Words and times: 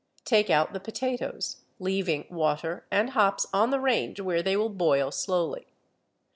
Take 0.25 0.49
out 0.49 0.73
the 0.73 0.79
potatoes, 0.79 1.57
leaving 1.77 2.25
water 2.31 2.87
and 2.89 3.11
hops 3.11 3.45
on 3.53 3.69
the 3.69 3.79
range 3.79 4.19
where 4.19 4.41
they 4.41 4.57
will 4.57 4.67
boil 4.69 5.11
slowly. 5.11 5.67